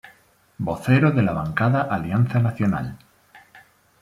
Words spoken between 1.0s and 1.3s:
de